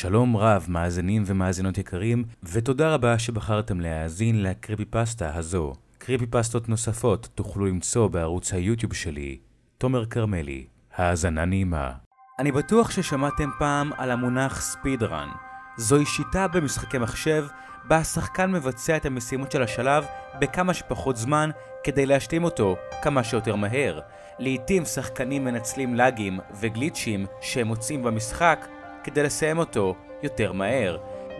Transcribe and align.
שלום 0.00 0.36
רב, 0.36 0.66
מאזינים 0.68 1.22
ומאזינות 1.26 1.78
יקרים, 1.78 2.24
ותודה 2.42 2.94
רבה 2.94 3.18
שבחרתם 3.18 3.80
להאזין 3.80 4.42
לקריפי 4.42 4.84
פסטה 4.84 5.34
הזו. 5.34 5.72
קריפי 5.98 6.26
פסטות 6.26 6.68
נוספות 6.68 7.28
תוכלו 7.34 7.66
למצוא 7.66 8.08
בערוץ 8.08 8.52
היוטיוב 8.52 8.94
שלי, 8.94 9.38
תומר 9.78 10.06
כרמלי. 10.06 10.66
האזנה 10.96 11.44
נעימה. 11.44 11.92
אני 12.38 12.52
בטוח 12.52 12.90
ששמעתם 12.90 13.50
פעם 13.58 13.92
על 13.96 14.10
המונח 14.10 14.60
ספיד 14.60 15.02
רן. 15.02 15.28
זוהי 15.76 16.06
שיטה 16.06 16.48
במשחקי 16.48 16.98
מחשב, 16.98 17.46
בה 17.84 17.96
השחקן 17.96 18.52
מבצע 18.52 18.96
את 18.96 19.06
המשימות 19.06 19.52
של 19.52 19.62
השלב 19.62 20.04
בכמה 20.40 20.74
שפחות 20.74 21.16
זמן 21.16 21.50
כדי 21.84 22.06
להשלים 22.06 22.44
אותו 22.44 22.76
כמה 23.02 23.24
שיותר 23.24 23.56
מהר. 23.56 24.00
לעתים 24.38 24.84
שחקנים 24.84 25.44
מנצלים 25.44 25.94
לאגים 25.94 26.38
וגליצ'ים 26.60 27.26
שהם 27.40 27.66
מוצאים 27.66 28.02
במשחק 28.02 28.66
כדי 29.04 29.22
לסיים 29.22 29.58
אותו 29.58 29.94
יותר 30.22 30.52
מהר. 30.52 30.98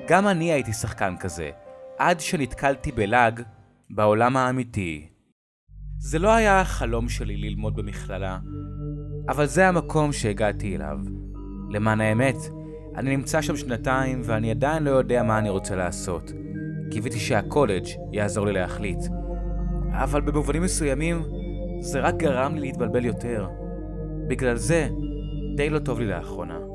גם 0.08 0.28
אני 0.28 0.52
הייתי 0.52 0.72
שחקן 0.72 1.14
כזה, 1.20 1.50
עד 1.98 2.20
שנתקלתי 2.20 2.92
בלאג 2.92 3.42
בעולם 3.90 4.36
האמיתי. 4.36 5.08
זה 5.98 6.18
לא 6.18 6.34
היה 6.34 6.60
החלום 6.60 7.08
שלי 7.08 7.36
ללמוד 7.36 7.76
במכללה, 7.76 8.38
אבל 9.28 9.46
זה 9.46 9.68
המקום 9.68 10.12
שהגעתי 10.12 10.76
אליו. 10.76 10.98
למען 11.70 12.00
האמת, 12.00 12.36
אני 12.96 13.16
נמצא 13.16 13.42
שם 13.42 13.56
שנתיים 13.56 14.20
ואני 14.24 14.50
עדיין 14.50 14.82
לא 14.82 14.90
יודע 14.90 15.22
מה 15.22 15.38
אני 15.38 15.50
רוצה 15.50 15.76
לעשות. 15.76 16.32
קיוויתי 16.90 17.18
שהקולג' 17.18 17.86
יעזור 18.12 18.46
לי 18.46 18.52
להחליט. 18.52 18.98
אבל 19.92 20.20
במובנים 20.20 20.62
מסוימים, 20.62 21.22
זה 21.80 22.00
רק 22.00 22.16
גרם 22.16 22.54
לי 22.54 22.60
להתבלבל 22.60 23.04
יותר. 23.04 23.48
בגלל 24.28 24.56
זה, 24.56 24.88
די 25.56 25.70
לא 25.70 25.78
טוב 25.78 26.00
לי 26.00 26.06
לאחרונה. 26.06 26.69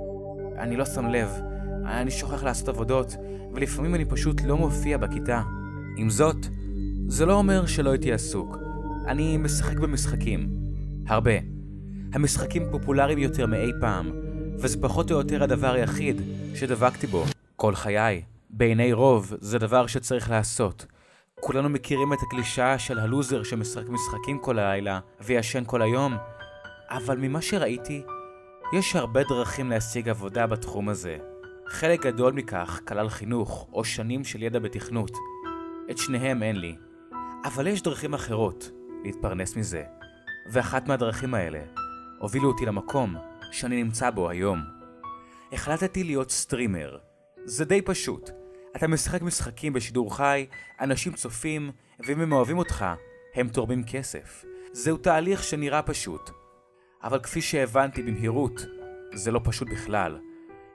אני 0.57 0.77
לא 0.77 0.85
שם 0.85 1.07
לב, 1.07 1.29
אני 1.85 2.11
שוכח 2.11 2.43
לעשות 2.43 2.67
עבודות, 2.67 3.15
ולפעמים 3.53 3.95
אני 3.95 4.05
פשוט 4.05 4.41
לא 4.41 4.57
מופיע 4.57 4.97
בכיתה. 4.97 5.41
עם 5.97 6.09
זאת, 6.09 6.47
זה 7.07 7.25
לא 7.25 7.33
אומר 7.33 7.65
שלא 7.65 7.89
הייתי 7.89 8.13
עסוק. 8.13 8.57
אני 9.07 9.37
משחק 9.37 9.79
במשחקים. 9.79 10.49
הרבה. 11.07 11.31
המשחקים 12.13 12.63
פופולריים 12.71 13.17
יותר 13.17 13.45
מאי 13.45 13.71
פעם, 13.81 14.11
וזה 14.57 14.81
פחות 14.81 15.11
או 15.11 15.17
יותר 15.17 15.43
הדבר 15.43 15.73
היחיד 15.73 16.21
שדבקתי 16.53 17.07
בו 17.07 17.23
כל 17.55 17.75
חיי. 17.75 18.21
בעיני 18.49 18.93
רוב 18.93 19.33
זה 19.39 19.59
דבר 19.59 19.87
שצריך 19.87 20.29
לעשות. 20.29 20.85
כולנו 21.39 21.69
מכירים 21.69 22.13
את 22.13 22.17
הקלישאה 22.27 22.79
של 22.79 22.99
הלוזר 22.99 23.43
שמשחק 23.43 23.89
משחקים 23.89 24.39
כל 24.39 24.59
הלילה 24.59 24.99
וישן 25.21 25.63
כל 25.65 25.81
היום, 25.81 26.17
אבל 26.89 27.17
ממה 27.17 27.41
שראיתי, 27.41 28.03
יש 28.73 28.95
הרבה 28.95 29.23
דרכים 29.23 29.69
להשיג 29.69 30.09
עבודה 30.09 30.47
בתחום 30.47 30.89
הזה. 30.89 31.17
חלק 31.67 32.05
גדול 32.05 32.33
מכך 32.33 32.81
כלל 32.87 33.09
חינוך 33.09 33.67
או 33.73 33.83
שנים 33.83 34.23
של 34.23 34.43
ידע 34.43 34.59
בתכנות. 34.59 35.11
את 35.91 35.97
שניהם 35.97 36.43
אין 36.43 36.55
לי. 36.55 36.75
אבל 37.45 37.67
יש 37.67 37.81
דרכים 37.81 38.13
אחרות 38.13 38.71
להתפרנס 39.03 39.55
מזה. 39.55 39.83
ואחת 40.51 40.87
מהדרכים 40.87 41.33
האלה 41.33 41.59
הובילו 42.19 42.47
אותי 42.47 42.65
למקום 42.65 43.15
שאני 43.51 43.83
נמצא 43.83 44.09
בו 44.09 44.29
היום. 44.29 44.59
החלטתי 45.51 46.03
להיות 46.03 46.31
סטרימר. 46.31 46.97
זה 47.43 47.65
די 47.65 47.81
פשוט. 47.81 48.29
אתה 48.75 48.87
משחק 48.87 49.21
משחקים 49.21 49.73
בשידור 49.73 50.17
חי, 50.17 50.45
אנשים 50.81 51.13
צופים, 51.13 51.71
ואם 51.99 52.21
הם 52.21 52.31
אוהבים 52.31 52.57
אותך, 52.57 52.85
הם 53.35 53.47
תורמים 53.47 53.83
כסף. 53.83 54.45
זהו 54.71 54.97
תהליך 54.97 55.43
שנראה 55.43 55.81
פשוט. 55.81 56.44
אבל 57.05 57.19
כפי 57.19 57.41
שהבנתי 57.41 58.03
במהירות, 58.03 58.65
זה 59.13 59.31
לא 59.31 59.41
פשוט 59.43 59.69
בכלל. 59.69 60.17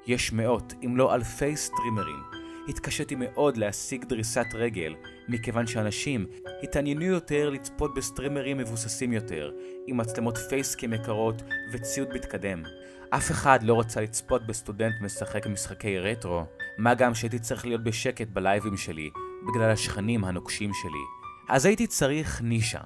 יש 0.06 0.32
מאות, 0.32 0.74
אם 0.84 0.96
לא 0.96 1.14
אלפי 1.14 1.56
סטרימרים. 1.56 2.22
התקשיתי 2.68 3.14
מאוד 3.18 3.56
להשיג 3.56 4.04
דריסת 4.04 4.46
רגל, 4.54 4.94
מכיוון 5.28 5.66
שאנשים 5.66 6.26
התעניינו 6.62 7.04
יותר 7.04 7.50
לצפות 7.50 7.94
בסטרימרים 7.94 8.58
מבוססים 8.58 9.12
יותר, 9.12 9.50
עם 9.86 9.96
מצלמות 9.96 10.38
facecam 10.38 10.92
יקרות 10.92 11.42
וציוד 11.72 12.08
מתקדם. 12.14 12.62
אף 13.10 13.30
אחד 13.30 13.62
לא 13.62 13.80
רצה 13.80 14.00
לצפות 14.00 14.46
בסטודנט 14.46 14.94
משחק 15.00 15.46
משחקי 15.46 15.98
רטרו, 15.98 16.44
מה 16.78 16.94
גם 16.94 17.14
שהייתי 17.14 17.38
צריך 17.38 17.66
להיות 17.66 17.84
בשקט 17.84 18.28
בלייבים 18.28 18.76
שלי, 18.76 19.10
בגלל 19.48 19.70
השכנים 19.70 20.24
הנוקשים 20.24 20.70
שלי. 20.74 21.04
אז 21.48 21.66
הייתי 21.66 21.86
צריך 21.86 22.42
נישה, 22.42 22.80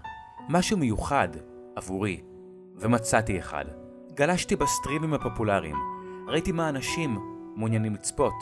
משהו 0.48 0.76
מיוחד 0.76 1.28
עבורי, 1.76 2.20
ומצאתי 2.76 3.38
אחד. 3.38 3.64
גלשתי 4.14 4.56
בסטרימים 4.56 5.14
הפופולריים, 5.14 5.76
ראיתי 6.28 6.52
מה 6.52 6.68
אנשים 6.68 7.18
מעוניינים 7.56 7.94
לצפות, 7.94 8.34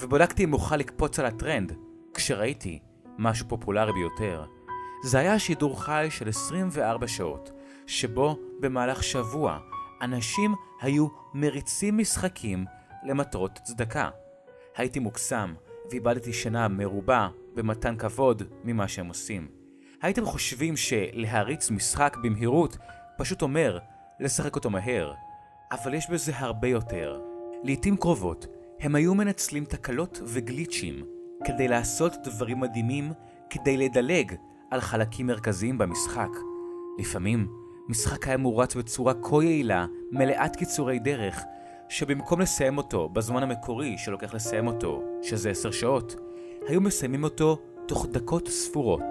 ובדקתי 0.00 0.44
אם 0.44 0.52
אוכל 0.52 0.76
לקפוץ 0.76 1.18
על 1.18 1.26
הטרנד, 1.26 1.72
כשראיתי 2.14 2.78
משהו 3.18 3.48
פופולרי 3.48 3.92
ביותר. 3.92 4.44
זה 5.02 5.18
היה 5.18 5.38
שידור 5.38 5.82
חי 5.82 6.06
של 6.10 6.28
24 6.28 7.08
שעות, 7.08 7.50
שבו 7.86 8.38
במהלך 8.60 9.02
שבוע 9.02 9.58
אנשים 10.02 10.54
היו 10.80 11.06
מריצים 11.34 11.98
משחקים 11.98 12.64
למטרות 13.04 13.58
צדקה. 13.62 14.10
הייתי 14.76 14.98
מוקסם, 14.98 15.54
ואיבדתי 15.90 16.32
שינה 16.32 16.68
מרובה 16.68 17.28
במתן 17.54 17.96
כבוד 17.96 18.42
ממה 18.64 18.88
שהם 18.88 19.06
עושים. 19.06 19.48
הייתם 20.02 20.24
חושבים 20.24 20.76
שלהריץ 20.76 21.70
משחק 21.70 22.16
במהירות 22.22 22.76
פשוט 23.16 23.42
אומר 23.42 23.78
לשחק 24.20 24.56
אותו 24.56 24.70
מהר, 24.70 25.12
אבל 25.72 25.94
יש 25.94 26.10
בזה 26.10 26.32
הרבה 26.36 26.68
יותר. 26.68 27.20
לעתים 27.62 27.96
קרובות 27.96 28.46
הם 28.80 28.94
היו 28.94 29.14
מנצלים 29.14 29.64
תקלות 29.64 30.20
וגליצ'ים 30.26 31.04
כדי 31.44 31.68
לעשות 31.68 32.12
דברים 32.24 32.60
מדהימים 32.60 33.12
כדי 33.50 33.76
לדלג 33.76 34.34
על 34.70 34.80
חלקים 34.80 35.26
מרכזיים 35.26 35.78
במשחק. 35.78 36.30
לפעמים, 36.98 37.48
משחק 37.88 38.28
היה 38.28 38.36
מורץ 38.36 38.74
בצורה 38.74 39.14
כה 39.22 39.44
יעילה, 39.44 39.86
מלאת 40.12 40.56
קיצורי 40.56 40.98
דרך, 40.98 41.42
שבמקום 41.88 42.40
לסיים 42.40 42.78
אותו 42.78 43.08
בזמן 43.08 43.42
המקורי 43.42 43.98
שלוקח 43.98 44.34
לסיים 44.34 44.66
אותו, 44.66 45.02
שזה 45.22 45.50
עשר 45.50 45.70
שעות, 45.70 46.16
היו 46.68 46.80
מסיימים 46.80 47.24
אותו 47.24 47.58
תוך 47.86 48.06
דקות 48.06 48.48
ספורות. 48.48 49.04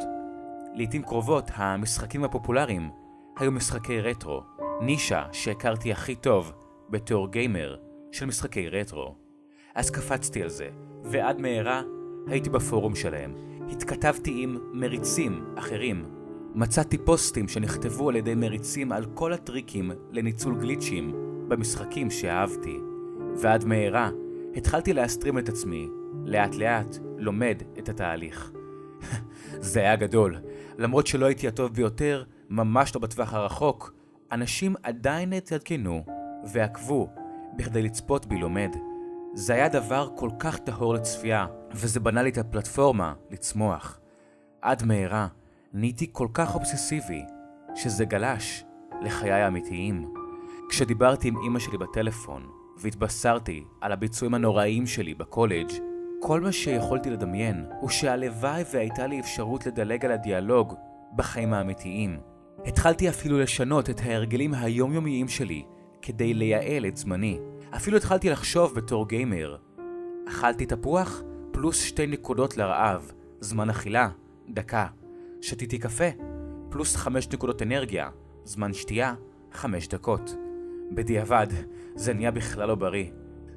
לעתים 0.74 1.03
קרובות, 1.03 1.52
המשחקים 1.56 2.24
הפופולריים 2.24 2.90
היו 3.38 3.52
משחקי 3.52 4.02
רטרו, 4.02 4.44
נישה 4.82 5.26
שהכרתי 5.32 5.92
הכי 5.92 6.16
טוב 6.16 6.54
בתור 6.90 7.32
גיימר 7.32 7.78
של 8.12 8.26
משחקי 8.26 8.70
רטרו. 8.70 9.16
אז 9.76 9.90
קפצתי 9.90 10.44
על 10.44 10.50
זה, 10.50 10.70
ועד 11.04 11.42
מהרה 11.42 11.82
הייתי 12.28 12.50
בפורום 12.50 12.96
שלהם. 12.96 13.36
התכתבתי 13.72 14.44
עם 14.44 14.58
מריצים 14.74 15.46
אחרים. 15.56 16.06
מצאתי 16.56 16.98
פוסטים 16.98 17.48
שנכתבו 17.48 18.10
על 18.10 18.16
ידי 18.16 18.36
מריצים 18.36 18.92
על 18.92 19.06
כל 19.14 19.34
הטריקים 19.34 19.92
לניצול 20.12 20.56
גליצ'ים 20.56 21.14
במשחקים 21.48 22.12
שאהבתי. 22.12 22.78
ועד 23.36 23.66
מהרה 23.66 24.10
התחלתי 24.56 24.94
להסטרים 24.94 25.38
את 25.38 25.50
עצמי, 25.50 25.88
לאט 26.26 26.56
לאט 26.56 26.98
לומד 27.18 27.64
את 27.80 27.90
התהליך. 27.90 28.52
זה 29.72 29.80
היה 29.80 29.96
גדול. 29.96 30.38
למרות 30.78 31.08
שלא 31.08 31.26
הייתי 31.26 31.48
הטוב 31.48 31.74
ביותר, 31.74 32.24
ממש 32.50 32.96
לא 32.96 33.02
בטווח 33.02 33.34
הרחוק, 33.34 33.94
אנשים 34.31 34.76
עדיין 34.84 35.34
התעדכנו 35.34 36.04
ועקבו 36.44 37.09
בכדי 37.56 37.81
לצפות 37.81 38.26
בי 38.26 38.38
לומד. 38.38 38.76
זה 39.34 39.54
היה 39.54 39.70
דבר 39.70 40.09
כל 40.16 40.30
כך 40.40 40.58
טהור 40.58 40.94
לצפייה, 40.94 41.48
וזה 41.72 42.00
בנה 42.00 42.24
לי 42.24 42.30
את 42.30 42.38
הפלטפורמה 42.38 43.14
לצמוח. 43.32 44.00
עד 44.62 44.84
מהרה 44.84 45.28
נהייתי 45.74 46.09
כל 46.12 46.28
כך 46.34 46.56
אובססיבי, 46.56 47.26
שזה 47.76 48.06
גלש 48.06 48.66
לחיי 49.02 49.32
האמיתיים. 49.32 50.14
כשדיברתי 50.70 51.28
עם 51.28 51.38
אמא 51.48 51.59
שלי 51.59 51.78
בטלפון, 51.78 52.48
והתבשרתי 52.78 53.64
על 53.82 53.92
הביצועים 53.92 54.34
הנוראיים 54.34 54.88
שלי 54.88 55.14
בקולג', 55.14 55.72
כל 56.22 56.41
מה 56.41 56.52
שיכולתי 56.52 57.09
לדמיין 57.09 57.66
הוא 57.79 57.90
שהלוואי 57.90 58.64
והייתה 58.73 59.08
לי 59.08 59.20
אפשרות 59.20 59.66
לדלג 59.66 60.06
על 60.06 60.12
הדיאלוג 60.12 60.73
בחיים 61.16 61.53
האמיתיים. 61.53 62.33
התחלתי 62.66 63.09
אפילו 63.09 63.40
לשנות 63.40 63.90
את 63.90 64.00
ההרגלים 64.00 64.53
היומיומיים 64.53 65.28
שלי 65.28 65.64
כדי 66.02 66.34
לייעל 66.34 66.85
את 66.85 66.97
זמני. 66.97 67.40
אפילו 67.76 67.97
התחלתי 67.97 68.29
לחשוב 68.29 68.76
בתור 68.76 69.08
גיימר. 69.08 69.58
אכלתי 70.28 70.66
תפוח 70.66 71.22
פלוס 71.52 71.82
שתי 71.82 72.08
נקודות 72.08 72.58
לרעב, 72.58 73.11
זמן 73.40 73.70
אכילה, 73.70 74.09
דקה. 74.50 74.88
שתיתי 75.41 75.78
קפה, 75.78 76.09
פלוס 76.70 76.96
חמש 76.96 77.28
נקודות 77.34 77.61
אנרגיה, 77.61 78.09
זמן 78.44 78.73
שתייה, 78.73 79.16
חמש 79.52 79.88
דקות. 79.88 80.35
בדיעבד, 80.91 81.47
זה 81.96 82.14
נהיה 82.14 82.32
בכלל 82.32 82.67
לא 82.67 82.76
בריא. 82.76 83.11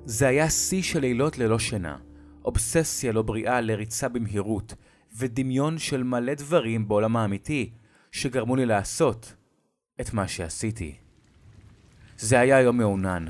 זה 0.04 0.28
היה 0.28 0.50
שיא 0.50 0.82
של 0.82 1.00
לילות 1.00 1.38
ללא 1.38 1.58
שינה, 1.58 1.96
אובססיה 2.44 3.12
לא 3.12 3.22
בריאה 3.22 3.60
לריצה 3.60 4.08
במהירות, 4.08 4.75
ודמיון 5.16 5.78
של 5.78 6.02
מלא 6.02 6.34
דברים 6.34 6.88
בעולם 6.88 7.16
האמיתי 7.16 7.70
שגרמו 8.12 8.56
לי 8.56 8.67
לעשות 8.67 9.35
את 10.00 10.12
מה 10.12 10.29
שעשיתי. 10.29 10.94
זה 12.19 12.41
היה 12.41 12.61
יום 12.61 12.76
מעונן. 12.76 13.26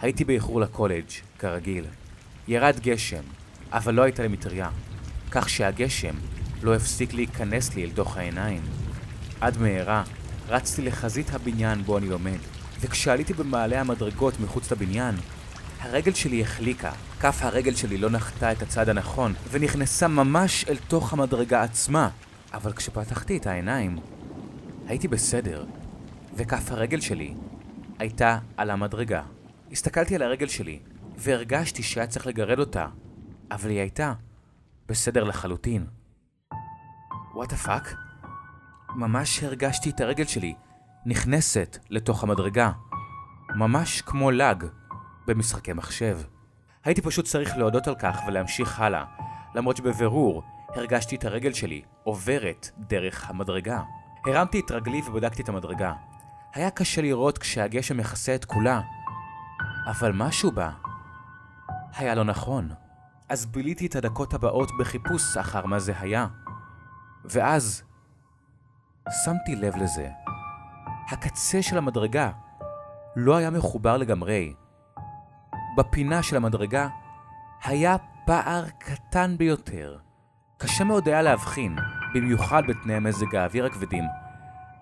הייתי 0.00 0.24
באיחור 0.24 0.60
לקולג', 0.60 1.10
כרגיל. 1.38 1.84
ירד 2.48 2.80
גשם, 2.80 3.22
אבל 3.72 3.94
לא 3.94 4.02
הייתה 4.02 4.22
לי 4.22 4.28
מטריה, 4.28 4.70
כך 5.30 5.48
שהגשם 5.48 6.14
לא 6.62 6.74
הפסיק 6.74 7.14
להיכנס 7.14 7.74
לי 7.74 7.84
אל 7.84 7.90
תוך 7.90 8.16
העיניים. 8.16 8.62
עד 9.40 9.58
מהרה 9.58 10.04
רצתי 10.48 10.82
לחזית 10.82 11.34
הבניין 11.34 11.82
בו 11.82 11.98
אני 11.98 12.08
לומד, 12.08 12.38
וכשעליתי 12.80 13.32
במעלה 13.32 13.80
המדרגות 13.80 14.40
מחוץ 14.40 14.72
לבניין, 14.72 15.14
הרגל 15.80 16.12
שלי 16.12 16.42
החליקה, 16.42 16.92
כף 17.20 17.38
הרגל 17.40 17.74
שלי 17.74 17.98
לא 17.98 18.10
נחתה 18.10 18.52
את 18.52 18.62
הצד 18.62 18.88
הנכון, 18.88 19.34
ונכנסה 19.50 20.08
ממש 20.08 20.64
אל 20.68 20.76
תוך 20.88 21.12
המדרגה 21.12 21.62
עצמה. 21.62 22.08
אבל 22.54 22.72
כשפתחתי 22.72 23.36
את 23.36 23.46
העיניים, 23.46 23.98
הייתי 24.88 25.08
בסדר, 25.08 25.64
וכף 26.34 26.70
הרגל 26.70 27.00
שלי 27.00 27.34
הייתה 27.98 28.38
על 28.56 28.70
המדרגה. 28.70 29.22
הסתכלתי 29.72 30.14
על 30.14 30.22
הרגל 30.22 30.48
שלי, 30.48 30.78
והרגשתי 31.16 31.82
שהיה 31.82 32.06
צריך 32.06 32.26
לגרד 32.26 32.58
אותה, 32.58 32.86
אבל 33.50 33.70
היא 33.70 33.80
הייתה 33.80 34.12
בסדר 34.88 35.24
לחלוטין. 35.24 35.86
what 37.34 37.50
the 37.50 37.56
fuck? 37.56 37.94
ממש 38.94 39.42
הרגשתי 39.42 39.90
את 39.90 40.00
הרגל 40.00 40.24
שלי 40.24 40.54
נכנסת 41.06 41.78
לתוך 41.90 42.22
המדרגה. 42.22 42.70
ממש 43.54 44.02
כמו 44.02 44.30
lag 44.30 44.64
במשחקי 45.26 45.72
מחשב. 45.72 46.18
הייתי 46.84 47.02
פשוט 47.02 47.24
צריך 47.24 47.56
להודות 47.56 47.88
על 47.88 47.94
כך 47.98 48.20
ולהמשיך 48.26 48.80
הלאה, 48.80 49.04
למרות 49.54 49.76
שבבירור 49.76 50.42
הרגשתי 50.68 51.16
את 51.16 51.24
הרגל 51.24 51.52
שלי 51.52 51.82
עוברת 52.02 52.70
דרך 52.78 53.30
המדרגה. 53.30 53.82
הרמתי 54.26 54.60
את 54.60 54.70
רגלי 54.70 55.02
ובדקתי 55.06 55.42
את 55.42 55.48
המדרגה. 55.48 55.92
היה 56.54 56.70
קשה 56.70 57.02
לראות 57.02 57.38
כשהגשם 57.38 57.96
מכסה 57.96 58.34
את 58.34 58.44
כולה, 58.44 58.80
אבל 59.86 60.12
משהו 60.14 60.52
בה 60.52 60.70
היה 61.96 62.14
לא 62.14 62.24
נכון. 62.24 62.68
אז 63.28 63.46
ביליתי 63.46 63.86
את 63.86 63.96
הדקות 63.96 64.34
הבאות 64.34 64.70
בחיפוש 64.78 65.36
אחר 65.36 65.66
מה 65.66 65.78
זה 65.78 65.92
היה. 66.00 66.26
ואז 67.24 67.82
שמתי 69.24 69.56
לב 69.56 69.76
לזה. 69.76 70.08
הקצה 71.10 71.62
של 71.62 71.78
המדרגה 71.78 72.30
לא 73.16 73.36
היה 73.36 73.50
מחובר 73.50 73.96
לגמרי. 73.96 74.54
בפינה 75.76 76.22
של 76.22 76.36
המדרגה 76.36 76.88
היה 77.64 77.96
פער 78.26 78.64
קטן 78.78 79.36
ביותר. 79.38 79.98
קשה 80.58 80.84
מאוד 80.84 81.08
היה 81.08 81.22
להבחין, 81.22 81.76
במיוחד 82.14 82.62
בתנאי 82.68 82.98
מזג 82.98 83.36
האוויר 83.36 83.66
הכבדים, 83.66 84.04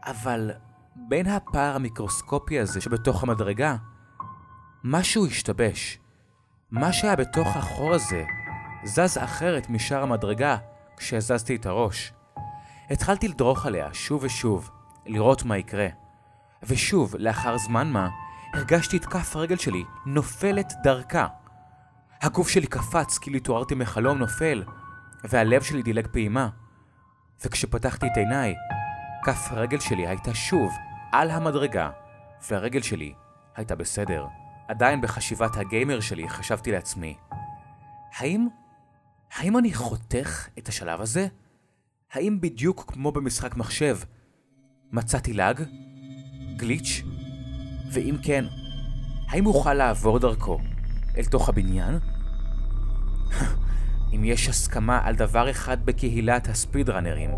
אבל 0.07 0.51
בין 0.97 1.27
הפער 1.27 1.77
המיקרוסקופי 1.77 2.61
הזה 2.61 2.81
שבתוך 2.81 3.23
המדרגה, 3.23 3.77
משהו 4.85 5.27
השתבש. 5.27 5.99
מה 6.71 6.93
שהיה 6.93 7.17
בתוך 7.17 7.57
החור 7.57 7.95
הזה 7.95 8.25
זז 8.85 9.19
אחרת 9.19 9.71
משאר 9.71 10.03
המדרגה 10.03 10.57
כשהזזתי 10.97 11.57
את 11.57 11.67
הראש. 11.67 12.13
התחלתי 12.91 13.29
לדרוך 13.29 13.67
עליה 13.67 13.95
שוב 13.95 14.23
ושוב, 14.25 14.71
לראות 15.07 15.45
מה 15.45 15.59
יקרה. 15.59 15.89
ושוב, 16.63 17.15
לאחר 17.19 17.59
זמן 17.59 17.91
מה, 17.91 18.09
הרגשתי 18.55 18.97
את 18.97 19.05
כף 19.05 19.37
הרגל 19.37 19.57
שלי 19.57 19.85
נופלת 20.07 20.73
דרכה. 20.83 21.27
הגוף 22.23 22.49
שלי 22.49 22.67
קפץ 22.67 23.19
כאילו 23.19 23.37
התעוררתי 23.37 23.75
מחלום 23.75 24.19
נופל, 24.19 24.65
והלב 25.25 25.63
שלי 25.63 25.83
דילג 25.83 26.07
פעימה. 26.13 26.49
וכשפתחתי 27.45 28.07
את 28.07 28.17
עיניי, 28.17 28.55
כף 29.25 29.49
הרגל 29.51 29.81
שלי 29.81 30.07
הייתה 30.07 30.35
שוב 30.35 30.73
על 31.13 31.31
המדרגה, 31.31 31.91
והרגל 32.51 32.83
שלי 32.83 33.15
הייתה 33.57 33.77
בסדר. 33.77 34.27
עדיין 34.69 35.01
בחשיבת 35.01 35.57
הגיימר 35.57 36.01
שלי 36.01 36.29
חשבתי 36.29 36.73
לעצמי, 36.73 37.17
האם... 38.17 38.49
האם 39.37 39.59
אני 39.59 39.75
חותך 39.75 40.49
את 40.59 40.69
השלב 40.69 41.01
הזה? 41.01 41.27
האם 42.13 42.41
בדיוק 42.41 42.93
כמו 42.93 43.13
במשחק 43.13 43.57
מחשב, 43.57 43.99
מצאתי 44.93 45.33
לאג? 45.33 45.63
גליץ'? 46.57 47.03
ואם 47.93 48.17
כן, 48.23 48.45
האם 49.29 49.47
אוכל 49.47 49.75
לעבור 49.75 50.19
דרכו 50.19 50.59
אל 51.17 51.25
תוך 51.25 51.49
הבניין? 51.49 52.12
אם 54.13 54.25
יש 54.25 54.49
הסכמה 54.49 55.01
על 55.05 55.15
דבר 55.15 55.51
אחד 55.51 55.87
בקהילת 55.87 56.49
הספידרנרים, 56.49 57.31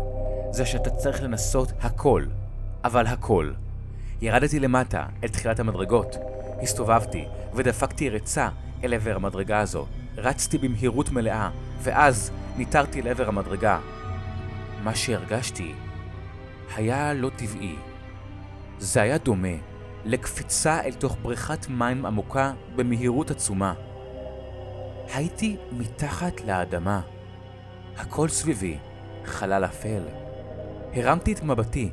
זה 0.51 0.65
שאתה 0.65 0.89
צריך 0.89 1.23
לנסות 1.23 1.71
הכל, 1.81 2.25
אבל 2.83 3.07
הכל. 3.07 3.51
ירדתי 4.21 4.59
למטה, 4.59 5.05
אל 5.23 5.27
תחילת 5.27 5.59
המדרגות, 5.59 6.15
הסתובבתי 6.61 7.25
ודפקתי 7.53 8.09
ריצה 8.09 8.49
אל 8.83 8.93
עבר 8.93 9.15
המדרגה 9.15 9.59
הזו. 9.59 9.85
רצתי 10.17 10.57
במהירות 10.57 11.09
מלאה, 11.09 11.49
ואז 11.81 12.31
ניטרתי 12.57 13.01
לעבר 13.01 13.27
המדרגה. 13.27 13.79
מה 14.83 14.95
שהרגשתי 14.95 15.73
היה 16.75 17.13
לא 17.13 17.29
טבעי. 17.35 17.75
זה 18.79 19.01
היה 19.01 19.17
דומה 19.17 19.57
לקפיצה 20.05 20.81
אל 20.81 20.93
תוך 20.93 21.17
בריכת 21.21 21.69
מים 21.69 22.05
עמוקה 22.05 22.53
במהירות 22.75 23.31
עצומה. 23.31 23.73
הייתי 25.13 25.57
מתחת 25.71 26.41
לאדמה. 26.41 27.01
הכל 27.97 28.27
סביבי 28.27 28.77
חלל 29.25 29.65
אפל. 29.65 30.03
הרמתי 30.93 31.33
את 31.33 31.43
מבטי 31.43 31.89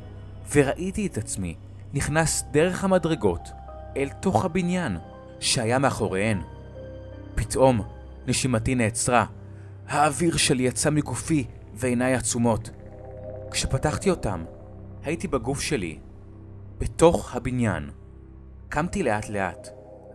וראיתי 0.51 1.07
את 1.07 1.17
עצמי 1.17 1.55
נכנס 1.93 2.43
דרך 2.51 2.83
המדרגות 2.83 3.49
אל 3.97 4.09
תוך 4.09 4.45
הבניין 4.45 4.97
שהיה 5.39 5.79
מאחוריהן. 5.79 6.41
פתאום 7.35 7.81
נשימתי 8.27 8.75
נעצרה, 8.75 9.25
האוויר 9.87 10.37
שלי 10.37 10.63
יצא 10.63 10.89
מגופי 10.89 11.47
ועיניי 11.73 12.13
עצומות. 12.15 12.69
כשפתחתי 13.51 14.09
אותם, 14.09 14.45
הייתי 15.03 15.27
בגוף 15.27 15.61
שלי, 15.61 15.99
בתוך 16.77 17.35
הבניין. 17.35 17.89
קמתי 18.69 19.03
לאט 19.03 19.29
לאט 19.29 19.67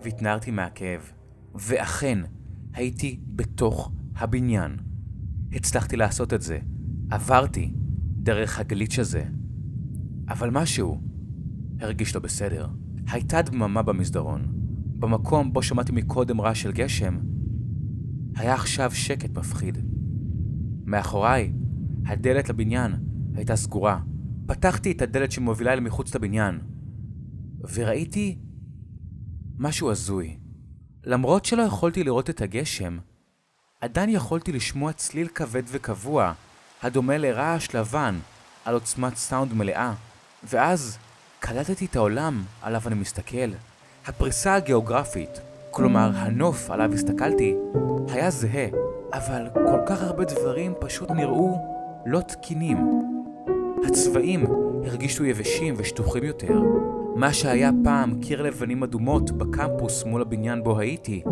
והתנערתי 0.03 0.51
מהכאב, 0.51 1.13
ואכן, 1.55 2.19
הייתי 2.73 3.21
בתוך 3.27 3.93
הבניין. 4.17 4.77
הצלחתי 5.53 5.97
לעשות 5.97 6.33
את 6.33 6.43
זה, 6.43 6.59
עברתי 7.11 7.73
דרך 8.23 8.59
הגליץ' 8.59 8.99
הזה. 8.99 9.25
אבל 10.29 10.51
משהו 10.51 11.01
הרגיש 11.81 12.15
לא 12.15 12.21
בסדר. 12.21 12.67
הייתה 13.11 13.43
דממה 13.43 13.83
במסדרון. 13.83 14.59
במקום 14.99 15.53
בו 15.53 15.63
שמעתי 15.63 15.93
מקודם 15.93 16.41
רעש 16.41 16.63
של 16.63 16.73
גשם, 16.73 17.19
היה 18.37 18.55
עכשיו 18.55 18.91
שקט 18.91 19.39
מפחיד. 19.39 19.79
מאחוריי, 20.85 21.53
הדלת 22.07 22.49
לבניין 22.49 22.93
הייתה 23.35 23.57
סגורה. 23.57 24.01
פתחתי 24.47 24.93
את 24.93 25.03
הדלת 25.03 25.33
שמובילה 25.33 25.73
אל 25.73 25.81
מחוץ 25.81 26.15
לבניין, 26.15 26.59
וראיתי 27.75 28.39
משהו 29.59 29.91
הזוי. 29.91 30.39
למרות 31.09 31.45
שלא 31.45 31.63
יכולתי 31.63 32.05
לראות 32.05 32.31
את 32.31 32.43
הגשם, 32.43 32.99
עדיין 33.81 34.11
יכולתי 34.11 34.53
לשמוע 34.53 34.93
צליל 34.93 35.29
כבד 35.29 35.63
וקבוע, 35.67 36.33
הדומה 36.83 37.19
לרעש 37.19 37.75
לבן, 37.75 38.19
על 38.65 38.75
עוצמת 38.75 39.17
סאונד 39.17 39.55
מלאה, 39.55 39.93
ואז 40.45 40.99
קלטתי 41.41 41.87
את 41.87 41.97
העולם 41.97 42.45
עליו 42.63 42.81
אני 42.87 42.95
מסתכל. 42.95 43.51
הפריסה 44.07 44.55
הגיאוגרפית, 44.55 45.31
כלומר 45.71 46.11
הנוף 46.15 46.71
עליו 46.71 46.95
הסתכלתי, 46.95 47.55
היה 48.09 48.31
זהה, 48.31 48.67
אבל 49.13 49.47
כל 49.55 49.81
כך 49.87 50.03
הרבה 50.03 50.25
דברים 50.25 50.75
פשוט 50.81 51.11
נראו 51.11 51.77
לא 52.07 52.21
תקינים. 52.21 52.79
הצבעים 53.87 54.47
הרגישו 54.87 55.25
יבשים 55.25 55.75
ושטוחים 55.79 56.25
יותר. 56.25 56.61
מה 57.17 57.33
שהיה 57.33 57.71
פעם 57.85 58.21
קיר 58.21 58.43
לבנים 58.43 58.83
אדומות 58.83 59.31
בקמפוס 59.31 60.05
מול 60.05 60.23
הבניין 60.23 60.65
בו 60.65 60.79
הייתי, 60.79 61.23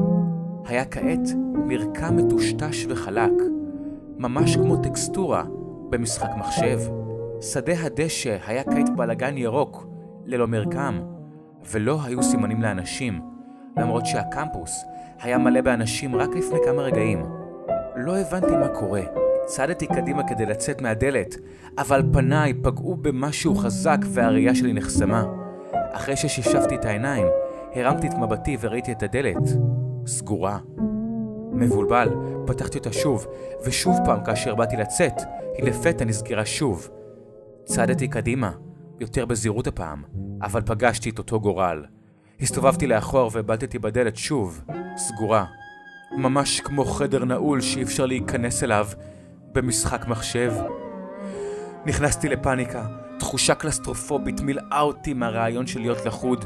היה 0.66 0.85
כעת 0.85 1.28
מרקם 1.54 2.16
מטושטש 2.16 2.87
וחלק, 2.88 3.33
ממש 4.18 4.56
כמו 4.56 4.76
טקסטורה 4.76 5.45
במשחק 5.90 6.28
מחשב. 6.38 6.80
שדה 7.40 7.73
הדשא 7.83 8.37
היה 8.47 8.64
כעת 8.64 8.97
בלגן 8.97 9.37
ירוק, 9.37 9.87
ללא 10.25 10.47
מרקם, 10.47 11.00
ולא 11.73 11.99
היו 12.04 12.23
סימנים 12.23 12.62
לאנשים, 12.62 13.21
למרות 13.76 14.06
שהקמפוס 14.06 14.85
היה 15.21 15.38
מלא 15.38 15.61
באנשים 15.61 16.16
רק 16.16 16.30
לפני 16.37 16.59
כמה 16.64 16.83
רגעים. 16.83 17.23
לא 17.97 18.16
הבנתי 18.16 18.56
מה 18.56 18.68
קורה. 18.68 19.02
צעדתי 19.47 19.87
קדימה 19.87 20.28
כדי 20.28 20.47
לצאת 20.47 20.83
מהדלת, 20.83 21.37
אבל 21.78 22.02
פניי 22.12 22.54
פגעו 22.54 22.97
במשהו 22.97 23.54
חזק 23.54 23.99
והראייה 24.04 24.54
שלי 24.54 24.73
נחסמה. 24.73 25.25
אחרי 25.96 26.16
ששיפשפתי 26.16 26.74
את 26.74 26.84
העיניים, 26.84 27.26
הרמתי 27.74 28.06
את 28.06 28.14
מבטי 28.14 28.56
וראיתי 28.60 28.92
את 28.92 29.02
הדלת. 29.02 29.42
סגורה. 30.06 30.58
מבולבל, 31.52 32.08
פתחתי 32.46 32.78
אותה 32.78 32.92
שוב, 32.92 33.26
ושוב 33.64 33.96
פעם 34.04 34.24
כאשר 34.24 34.54
באתי 34.54 34.76
לצאת, 34.76 35.12
היא 35.54 35.64
לפתע 35.64 36.04
נסגרה 36.04 36.46
שוב. 36.46 36.88
צעדתי 37.64 38.08
קדימה, 38.08 38.52
יותר 39.00 39.26
בזהירות 39.26 39.66
הפעם, 39.66 40.02
אבל 40.42 40.62
פגשתי 40.66 41.10
את 41.10 41.18
אותו 41.18 41.40
גורל. 41.40 41.84
הסתובבתי 42.40 42.86
לאחור 42.86 43.30
והבלטתי 43.32 43.78
בדלת 43.78 44.16
שוב, 44.16 44.62
סגורה. 44.96 45.44
ממש 46.18 46.60
כמו 46.60 46.84
חדר 46.84 47.24
נעול 47.24 47.60
שאי 47.60 47.82
אפשר 47.82 48.06
להיכנס 48.06 48.62
אליו 48.62 48.86
במשחק 49.52 50.06
מחשב. 50.08 50.52
נכנסתי 51.86 52.28
לפאניקה, 52.28 52.86
תחושה 53.18 53.54
קלסטרופובית 53.54 54.40
מילאה 54.40 54.80
אותי 54.80 55.14
מהרעיון 55.14 55.66
של 55.66 55.80
להיות 55.80 56.06
לחוד. 56.06 56.44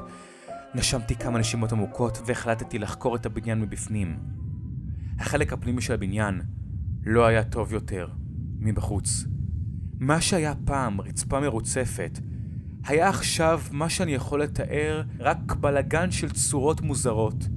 נשמתי 0.75 1.15
כמה 1.17 1.39
נשימות 1.39 1.73
עמוקות 1.73 2.23
והחלטתי 2.27 2.79
לחקור 2.79 3.17
את 3.17 3.27
הבניין 3.27 3.61
מבפנים. 3.61 4.19
החלק 5.19 5.53
הפנימי 5.53 5.81
של 5.81 5.93
הבניין 5.95 6.41
לא 7.05 7.27
היה 7.27 7.45
טוב 7.45 7.73
יותר 7.73 8.09
מבחוץ. 8.59 9.25
מה 10.01 10.21
שהיה 10.21 10.55
פעם 10.65 11.01
רצפה 11.01 11.41
מרוצפת, 11.41 12.19
היה 12.87 13.09
עכשיו 13.09 13.61
מה 13.71 13.89
שאני 13.89 14.15
יכול 14.15 14.43
לתאר 14.43 15.03
רק 15.19 15.55
בלגן 15.61 16.11
של 16.11 16.31
צורות 16.31 16.81
מוזרות. 16.81 17.49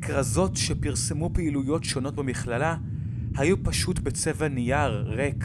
כרזות 0.00 0.56
שפרסמו 0.56 1.30
פעילויות 1.32 1.84
שונות 1.84 2.14
במכללה 2.14 2.76
היו 3.36 3.62
פשוט 3.62 3.98
בצבע 3.98 4.48
נייר 4.48 5.04
ריק. 5.06 5.44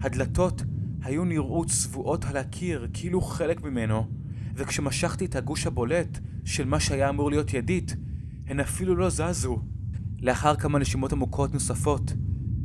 הדלתות 0.00 0.62
היו 1.02 1.24
נראות 1.24 1.68
צבועות 1.68 2.24
על 2.24 2.36
הקיר 2.36 2.88
כאילו 2.92 3.20
חלק 3.20 3.62
ממנו, 3.62 4.06
וכשמשכתי 4.54 5.24
את 5.24 5.36
הגוש 5.36 5.66
הבולט 5.66 6.18
של 6.44 6.64
מה 6.64 6.80
שהיה 6.80 7.08
אמור 7.08 7.30
להיות 7.30 7.54
ידית, 7.54 7.96
הן 8.46 8.60
אפילו 8.60 8.96
לא 8.96 9.10
זזו. 9.10 9.58
לאחר 10.20 10.56
כמה 10.56 10.78
נשימות 10.78 11.12
עמוקות 11.12 11.54
נוספות, 11.54 12.12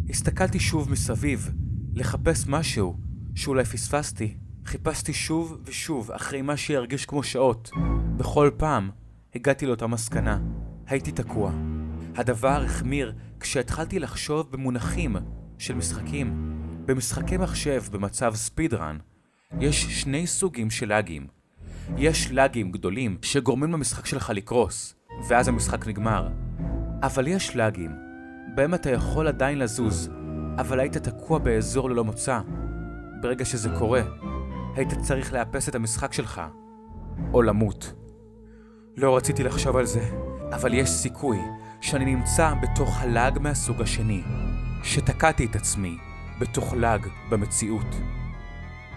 הסתכלתי 0.10 0.60
שוב 0.60 0.92
מסביב, 0.92 1.52
לחפש 1.94 2.48
משהו 2.48 2.98
שאולי 3.36 3.66
פספסתי. 3.66 4.38
חיפשתי 4.66 5.14
שוב 5.14 5.58
ושוב 5.66 6.12
אחרי 6.12 6.42
מה 6.42 6.58
שירגיש 6.58 7.06
כמו 7.06 7.24
שעות. 7.24 7.72
בכל 8.18 8.52
פעם 8.58 8.90
הגעתי 9.36 9.66
לאותה 9.66 9.88
מסקנה. 9.88 10.40
הייתי 10.88 11.12
תקוע. 11.12 11.52
הדבר 12.16 12.64
החמיר 12.64 13.14
כשהתחלתי 13.40 14.00
לחשוב 14.00 14.52
במונחים 14.52 15.16
של 15.58 15.76
משחקים. 15.76 16.57
במשחקי 16.88 17.38
מחשב 17.38 17.84
במצב 17.92 18.36
ספידרן, 18.36 18.98
יש 19.60 20.02
שני 20.02 20.28
סוגים 20.28 20.70
של 20.70 20.90
לאגים. 20.90 21.28
יש 21.98 22.32
לאגים 22.32 22.72
גדולים 22.72 23.18
שגורמים 23.22 23.72
למשחק 23.72 24.06
שלך 24.06 24.32
לקרוס, 24.36 24.96
ואז 25.30 25.48
המשחק 25.48 25.88
נגמר. 25.88 26.30
אבל 27.04 27.28
יש 27.28 27.56
לאגים, 27.56 27.92
בהם 28.56 28.74
אתה 28.74 28.90
יכול 28.90 29.28
עדיין 29.28 29.60
לזוז, 29.60 30.10
אבל 30.58 30.80
היית 30.80 30.98
תקוע 30.98 31.40
באזור 31.40 31.90
ללא 31.90 32.04
מוצא. 32.04 32.40
ברגע 33.22 33.46
שזה 33.46 33.70
קורה, 33.80 34.02
היית 34.76 34.94
צריך 35.02 35.34
לאפס 35.34 35.70
את 35.70 35.76
המשחק 35.76 36.14
שלך, 36.14 36.42
או 37.34 37.42
למות. 37.42 37.94
לא 38.98 39.18
רציתי 39.18 39.44
לחשוב 39.44 39.78
על 39.78 39.86
זה, 39.86 40.10
אבל 40.52 40.74
יש 40.74 40.90
סיכוי 40.90 41.38
שאני 41.82 42.16
נמצא 42.16 42.54
בתוך 42.62 43.02
הלאג 43.02 43.40
מהסוג 43.40 43.82
השני, 43.82 44.24
שתקעתי 44.84 45.46
את 45.46 45.56
עצמי 45.56 45.98
בתוך 46.40 46.74
לאג 46.74 47.08
במציאות. 47.30 47.96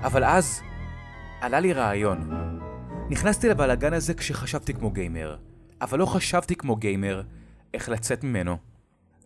אבל 0.02 0.24
אז 0.24 0.60
עלה 1.40 1.60
לי 1.60 1.72
רעיון. 1.72 2.30
נכנסתי 3.10 3.48
לבלאגן 3.48 3.92
הזה 3.92 4.14
כשחשבתי 4.14 4.74
כמו 4.74 4.90
גיימר, 4.90 5.36
אבל 5.80 5.98
לא 5.98 6.06
חשבתי 6.06 6.54
כמו 6.56 6.76
גיימר 6.76 7.22
איך 7.74 7.88
לצאת 7.88 8.24
ממנו. 8.24 8.56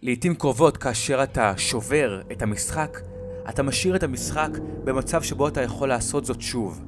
לעתים 0.03 0.35
קרובות 0.35 0.77
כאשר 0.77 1.23
אתה 1.23 1.53
שובר 1.57 2.23
את 2.33 2.43
המשחק, 2.43 2.99
אתה 3.49 3.63
משאיר 3.63 3.97
את 3.97 4.03
המשחק 4.03 4.51
במצב 4.85 5.23
שבו 5.23 5.49
אתה 5.49 5.63
יכול 5.63 5.89
לעשות 5.89 6.25
זאת 6.25 6.41
שוב. 6.41 6.85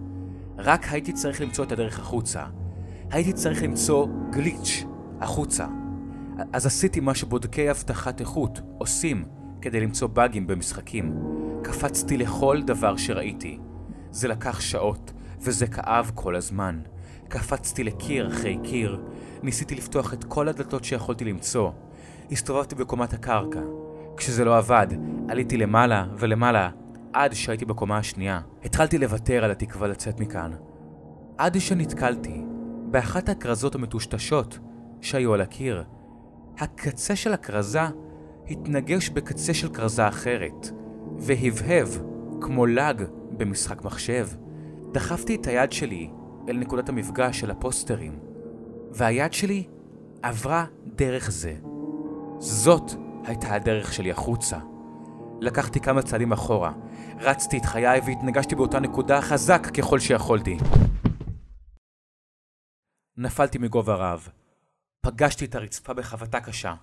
רק 0.59 0.87
הייתי 0.90 1.12
צריך 1.12 1.40
למצוא 1.40 1.64
את 1.64 1.73
הדרך 1.73 1.99
החוצה. 1.99 2.45
הייתי 3.11 3.33
צריך 3.33 3.62
למצוא 3.62 4.06
גליץ' 4.30 4.85
החוצה. 5.21 5.66
אז 6.52 6.66
עשיתי 6.66 7.00
מה 7.00 7.14
שבודקי 7.14 7.71
אבטחת 7.71 8.21
איכות 8.21 8.61
עושים 8.78 9.25
כדי 9.66 9.80
למצוא 9.80 10.08
באגים 10.08 10.46
במשחקים. 10.46 11.14
קפצתי 11.62 12.16
לכל 12.16 12.62
דבר 12.62 12.96
שראיתי. 12.96 13.58
זה 14.11 14.28
לקח 14.28 14.61
שעות, 14.61 15.12
וזה 15.40 15.66
כאב 15.66 16.11
כל 16.14 16.37
הזמן. 16.37 16.80
קפצתי 17.28 17.85
לקיר 17.85 18.28
אחרי 18.28 18.58
קיר, 18.64 19.02
ניסיתי 19.42 19.75
לפתוח 19.75 20.14
את 20.14 20.25
כל 20.25 20.49
הדלתות 20.49 20.85
שיכולתי 20.85 21.25
למצוא. 21.25 21.70
הסתובבתי 22.30 22.75
בקומת 22.75 23.12
הקרקע. 23.12 23.61
כשזה 24.16 24.44
לא 24.44 24.58
עבד, 24.58 24.87
עליתי 25.28 25.56
למעלה 25.56 26.06
ולמעלה, 26.18 26.70
עד 27.12 27.35
שהייתי 27.35 27.64
בקומה 27.64 27.99
השנייה. 27.99 28.40
התחלתי 28.64 28.99
לוותר 28.99 29.44
על 29.44 29.50
התקווה 29.50 29.88
לצאת 29.88 30.20
מכאן. 30.20 30.50
עד 31.38 31.61
שנתקלתי 31.61 32.42
באחת 32.90 33.28
הכרזות 33.28 33.75
המטושטשות 33.75 34.58
שהיו 35.00 35.35
על 35.35 35.40
הקיר. 35.40 35.85
הקצה 36.58 37.16
של 37.16 37.32
הכרזה 37.32 37.80
התנגש 38.50 39.09
בקצה 39.09 39.55
של 39.55 39.75
כרזה 39.75 40.09
אחרת, 40.09 40.71
והבהב 41.19 41.88
כמו 42.41 42.67
לג 42.67 43.03
במשחק 43.31 43.85
מחשב. 43.85 44.29
דחפתי 44.93 45.35
את 45.35 45.47
היד 45.47 45.73
שלי 45.73 46.11
אל 46.49 46.57
נקודת 46.57 46.88
המפגש 46.88 47.41
של 47.41 47.50
הפוסטרים, 47.50 48.19
והיד 48.93 49.33
שלי 49.33 49.67
עברה 50.23 50.67
דרך 50.87 51.31
זה. 51.31 51.55
זאת 52.38 52.91
הייתה 53.25 53.55
הדרך 53.55 53.93
שלי 53.93 54.11
החוצה. 54.11 54.59
לקחתי 55.41 55.81
כמה 55.81 56.03
צעדים 56.03 56.33
אחורה, 56.33 56.73
רצתי 57.21 57.59
את 57.59 57.65
חיי 57.65 58.00
והתנגשתי 58.07 58.55
באותה 58.55 58.81
נקודה 58.81 59.21
חזק 59.21 59.67
ככל 59.67 59.99
שיכולתי. 59.99 60.59
נפלתי 63.17 63.59
מגובה 63.59 63.95
רב. 63.95 64.29
פגשתי 65.00 65.45
את 65.45 65.55
הרצפה 65.55 65.95
בחבטה 65.95 66.41
קשה. 66.41 66.75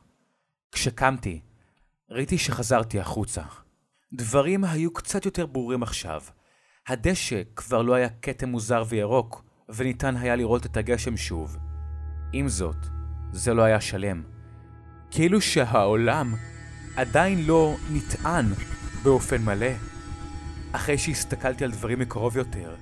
כשקמתי, 0.72 1.42
ראיתי 2.14 2.38
שחזרתי 2.38 3.00
החוצה. 3.00 3.42
דברים 4.14 4.64
היו 4.64 4.94
קצת 4.94 5.26
יותר 5.26 5.46
ברורים 5.46 5.84
עכשיו. 5.84 6.22
הדשא 6.88 7.42
כבר 7.56 7.82
לא 7.82 7.94
היה 7.94 8.08
כתם 8.22 8.50
מוזר 8.50 8.84
וירוק, 8.90 9.44
וניתן 9.70 10.18
היה 10.18 10.36
לראות 10.36 10.66
את 10.66 10.78
הגשם 10.78 11.18
שוב. 11.18 11.58
עם 12.34 12.50
זאת, 12.50 12.76
זה 13.32 13.54
לא 13.54 13.62
היה 13.62 13.82
שלם. 13.82 14.24
כאילו 15.12 15.42
שהעולם 15.42 16.34
עדיין 16.96 17.46
לא 17.46 17.76
נטען 17.92 18.46
באופן 19.04 19.42
מלא. 19.42 19.72
אחרי 20.72 20.98
שהסתכלתי 20.98 21.64
על 21.64 21.72
דברים 21.72 22.00
מקרוב 22.00 22.38
יותר, 22.38 22.76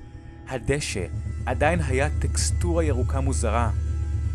הדשא 0.48 1.06
עדיין 1.46 1.80
היה 1.82 2.10
טקסטורה 2.20 2.84
ירוקה 2.84 3.22
מוזרה, 3.22 3.72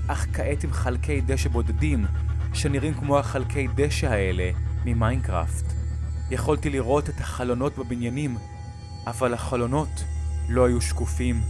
אך 0.07 0.27
כעת 0.33 0.65
עם 0.65 0.73
חלקי 0.73 1.21
דשא 1.21 1.49
בודדים, 1.49 2.07
שנראים 2.55 2.95
כמו 2.95 3.19
החלקי 3.19 3.69
דשא 3.75 4.07
האלה 4.07 4.51
ממיינקראפט. 4.87 5.65
יכולתי 6.31 6.71
לראות 6.71 7.09
את 7.09 7.21
החלונות 7.21 7.79
בבניינים, 7.79 8.37
אבל 9.07 9.35
החלונות 9.35 10.05
לא 10.49 10.67
היו 10.67 10.81
שקופים. 10.81 11.41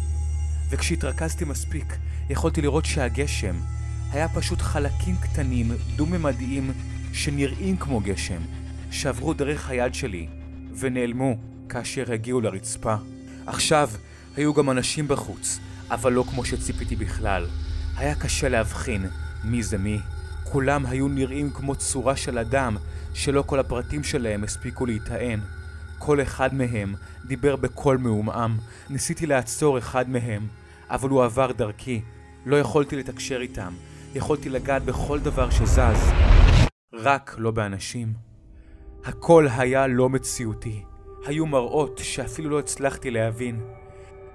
וכשהתרכזתי 0.70 1.44
מספיק, 1.44 1.96
יכולתי 2.30 2.62
לראות 2.62 2.84
שהגשם 2.84 3.56
היה 4.12 4.28
פשוט 4.28 4.60
חלקים 4.60 5.16
קטנים, 5.16 5.72
דו-ממדיים, 5.96 6.70
שנראים 7.12 7.76
כמו 7.76 8.00
גשם, 8.00 8.40
שעברו 8.90 9.34
דרך 9.34 9.70
היד 9.70 9.94
שלי, 9.94 10.28
ונעלמו 10.78 11.36
כאשר 11.68 12.12
הגיעו 12.12 12.40
לרצפה. 12.40 12.94
עכשיו 13.46 13.90
היו 14.36 14.54
גם 14.54 14.70
אנשים 14.70 15.08
בחוץ, 15.08 15.58
אבל 15.90 16.12
לא 16.12 16.24
כמו 16.30 16.44
שציפיתי 16.44 16.96
בכלל. 16.96 17.46
היה 17.96 18.14
קשה 18.14 18.48
להבחין 18.48 19.06
מי 19.44 19.62
זה 19.62 19.78
מי. 19.78 19.98
כולם 20.44 20.86
היו 20.86 21.08
נראים 21.08 21.50
כמו 21.50 21.74
צורה 21.74 22.16
של 22.16 22.38
אדם, 22.38 22.76
שלא 23.16 23.42
כל 23.46 23.58
הפרטים 23.60 24.04
שלהם 24.04 24.44
הספיקו 24.44 24.86
להיטען. 24.86 25.40
כל 25.98 26.22
אחד 26.22 26.54
מהם 26.54 26.94
דיבר 27.24 27.56
בקול 27.56 27.96
מעומעם. 27.96 28.56
ניסיתי 28.90 29.26
לעצור 29.26 29.78
אחד 29.78 30.10
מהם, 30.10 30.46
אבל 30.90 31.08
הוא 31.08 31.24
עבר 31.24 31.52
דרכי. 31.52 32.02
לא 32.46 32.56
יכולתי 32.56 32.96
לתקשר 32.96 33.40
איתם. 33.40 33.74
יכולתי 34.14 34.48
לגעת 34.48 34.84
בכל 34.84 35.20
דבר 35.20 35.50
שזז. 35.50 36.10
רק 36.94 37.34
לא 37.38 37.50
באנשים. 37.50 38.12
הכל 39.04 39.46
היה 39.56 39.86
לא 39.86 40.08
מציאותי. 40.08 40.84
היו 41.26 41.46
מראות 41.46 41.98
שאפילו 41.98 42.50
לא 42.50 42.58
הצלחתי 42.58 43.10
להבין. 43.10 43.60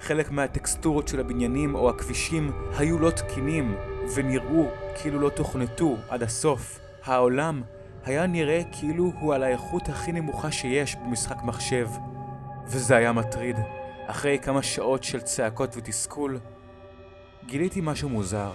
חלק 0.01 0.31
מהטקסטורות 0.31 1.07
של 1.07 1.19
הבניינים 1.19 1.75
או 1.75 1.89
הכבישים 1.89 2.51
היו 2.77 3.00
לא 3.00 3.09
תקינים 3.09 3.75
ונראו 4.15 4.71
כאילו 5.01 5.19
לא 5.19 5.29
תוכנתו 5.29 5.97
עד 6.09 6.23
הסוף. 6.23 6.79
העולם 7.03 7.61
היה 8.05 8.27
נראה 8.27 8.62
כאילו 8.72 9.12
הוא 9.20 9.34
על 9.34 9.43
האיכות 9.43 9.89
הכי 9.89 10.12
נמוכה 10.12 10.51
שיש 10.51 10.96
במשחק 10.96 11.43
מחשב. 11.43 11.88
וזה 12.67 12.96
היה 12.96 13.12
מטריד. 13.12 13.55
אחרי 14.08 14.39
כמה 14.39 14.63
שעות 14.63 15.03
של 15.03 15.22
צעקות 15.22 15.77
ותסכול, 15.77 16.39
גיליתי 17.46 17.79
משהו 17.84 18.10
מוזר. 18.10 18.51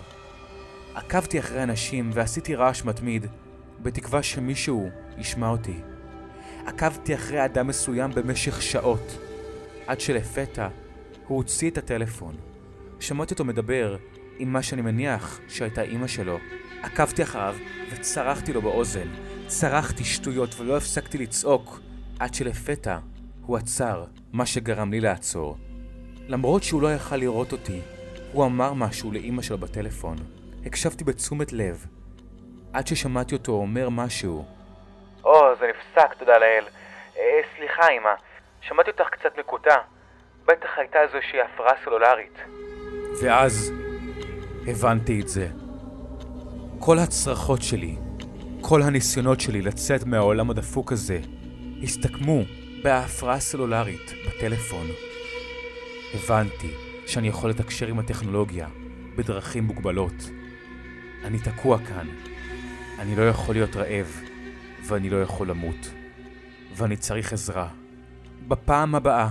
עקבתי 0.95 1.39
אחרי 1.39 1.63
אנשים 1.63 2.11
ועשיתי 2.13 2.55
רעש 2.55 2.85
מתמיד, 2.85 3.27
בתקווה 3.83 4.23
שמישהו 4.23 4.89
ישמע 5.19 5.49
אותי. 5.49 5.81
עקבתי 6.67 7.15
אחרי 7.15 7.45
אדם 7.45 7.67
מסוים 7.67 8.11
במשך 8.11 8.63
שעות, 8.63 9.19
עד 9.87 10.01
שלפתע 10.01 10.69
הוא 11.27 11.37
הוציא 11.37 11.71
את 11.71 11.79
הטלפון. 11.79 12.37
שמעתי 13.01 13.35
אותו 13.35 13.45
מדבר 13.45 13.97
עם 14.39 14.53
מה 14.53 14.63
שאני 14.63 14.83
מניח 14.83 15.41
שהייתה 15.49 15.83
אימא 15.83 16.07
שלו. 16.07 16.39
עקבתי 16.83 17.23
אחריו 17.23 17.57
וצרחתי 17.91 18.53
לו 18.53 18.63
באוזן, 18.63 19.09
צרחתי 19.47 20.05
שטויות 20.05 20.61
ולא 20.61 20.77
הפסקתי 20.77 21.19
לצעוק, 21.19 21.81
עד 22.21 22.35
שלפתע 22.35 22.99
הוא 23.47 23.57
עצר, 23.57 24.05
מה 24.33 24.47
שגרם 24.47 24.91
לי 24.91 25.01
לעצור. 25.01 25.57
למרות 26.29 26.63
שהוא 26.63 26.83
לא 26.83 26.95
יכל 26.95 27.17
לראות 27.17 27.53
אותי, 27.53 27.81
הוא 28.33 28.47
אמר 28.47 28.73
משהו 28.73 29.13
לאימא 29.13 29.43
שלו 29.43 29.59
בטלפון. 29.59 30.17
הקשבתי 30.67 31.05
בתשומת 31.05 31.53
לב, 31.53 31.87
עד 32.73 32.87
ששמעתי 32.87 33.35
אותו 33.35 33.53
אומר 33.53 33.89
משהו. 33.89 34.45
או, 35.25 35.55
זה 35.61 35.67
נפסק, 35.67 36.15
תודה 36.19 36.39
לאל. 36.39 36.65
אה, 37.19 37.41
סליחה, 37.57 37.89
אמא, 37.89 38.15
שמעתי 38.61 38.91
אותך 38.91 39.09
קצת 39.11 39.39
מקוטע. 39.39 39.77
בטח 40.47 40.79
הייתה 40.79 40.99
איזושהי 41.03 41.41
הפרעה 41.41 41.75
סלולרית. 41.85 42.39
ואז 43.23 43.73
הבנתי 44.67 45.21
את 45.21 45.29
זה. 45.29 45.49
כל 46.79 46.99
הצרחות 46.99 47.63
שלי, 47.63 47.97
כל 48.69 48.83
הניסיונות 48.83 49.41
שלי 49.41 49.63
לצאת 49.63 50.07
מהעולם 50.07 50.51
הדפוק 50.51 50.93
הזה, 50.93 51.21
הסתכמו 51.83 52.43
בהפרעה 52.85 53.41
סלולרית 53.41 54.13
בטלפון. 54.27 54.87
הבנתי 56.15 56.71
שאני 57.07 57.29
יכול 57.29 57.51
לתקשר 57.51 57.87
עם 57.87 57.99
הטכנולוגיה 57.99 58.69
בדרכים 59.17 59.65
מוגבלות. 59.65 60.31
אני 61.25 61.39
תקוע 61.39 61.79
כאן. 61.79 62.07
אני 62.99 63.17
לא 63.17 63.29
יכול 63.29 63.55
להיות 63.55 63.77
רעב, 63.77 64.21
ואני 64.87 65.11
לא 65.11 65.23
יכול 65.23 65.51
למות. 65.51 65.91
ואני 66.77 66.97
צריך 66.97 67.33
עזרה. 67.33 67.69
בפעם 68.49 68.95
הבאה 68.95 69.29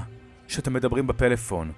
שאתם 0.48 0.74
מדברים 0.74 1.08
בפלאפון 1.08 1.72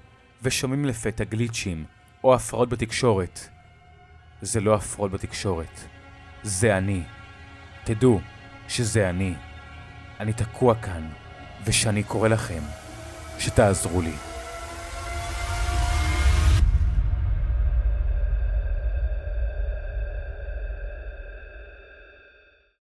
ושומעים 0.44 0.86
לפתע 0.86 1.24
גליצ'ים 1.24 1.86
או 2.24 2.36
הפרעות 2.36 2.70
בתקשורת, 2.70 3.50
זה 4.42 4.62
לא 4.62 4.76
הפרעות 4.76 5.12
בתקשורת, 5.12 5.80
זה 6.44 6.78
אני. 6.78 7.04
תדעו 7.88 8.20
שזה 8.68 9.10
אני. 9.10 9.34
אני 10.20 10.34
תקוע 10.34 10.76
כאן, 10.76 11.10
ושאני 11.64 12.04
קורא 12.04 12.28
לכם 12.28 12.62
שתעזרו 13.40 14.02
לי. 14.02 14.14